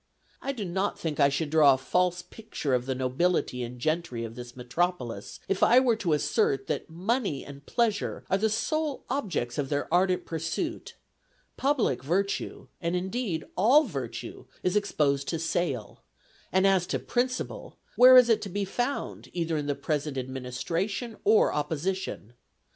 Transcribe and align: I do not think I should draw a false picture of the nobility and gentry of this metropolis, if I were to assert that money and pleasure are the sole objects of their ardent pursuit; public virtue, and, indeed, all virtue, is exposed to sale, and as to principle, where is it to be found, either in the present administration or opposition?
I 0.41 0.51
do 0.51 0.65
not 0.65 0.97
think 0.97 1.19
I 1.19 1.29
should 1.29 1.51
draw 1.51 1.75
a 1.75 1.77
false 1.77 2.23
picture 2.23 2.73
of 2.73 2.87
the 2.87 2.95
nobility 2.95 3.61
and 3.61 3.77
gentry 3.79 4.23
of 4.23 4.33
this 4.33 4.55
metropolis, 4.55 5.39
if 5.47 5.61
I 5.61 5.79
were 5.79 5.95
to 5.97 6.13
assert 6.13 6.65
that 6.65 6.89
money 6.89 7.45
and 7.45 7.63
pleasure 7.67 8.23
are 8.27 8.39
the 8.39 8.49
sole 8.49 9.03
objects 9.11 9.59
of 9.59 9.69
their 9.69 9.87
ardent 9.93 10.25
pursuit; 10.25 10.95
public 11.55 12.01
virtue, 12.03 12.65
and, 12.81 12.95
indeed, 12.95 13.43
all 13.55 13.83
virtue, 13.83 14.47
is 14.63 14.75
exposed 14.75 15.27
to 15.27 15.37
sale, 15.37 16.01
and 16.51 16.65
as 16.65 16.87
to 16.87 16.97
principle, 16.97 17.77
where 17.95 18.17
is 18.17 18.27
it 18.27 18.41
to 18.41 18.49
be 18.49 18.65
found, 18.65 19.29
either 19.33 19.55
in 19.55 19.67
the 19.67 19.75
present 19.75 20.17
administration 20.17 21.15
or 21.23 21.53
opposition? 21.53 22.33